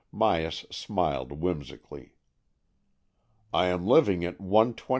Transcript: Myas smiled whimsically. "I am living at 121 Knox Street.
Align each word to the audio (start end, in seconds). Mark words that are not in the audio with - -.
Myas 0.11 0.65
smiled 0.73 1.31
whimsically. 1.31 2.15
"I 3.53 3.67
am 3.67 3.85
living 3.85 4.25
at 4.25 4.41
121 4.41 4.69
Knox 4.69 4.81
Street. 4.81 4.87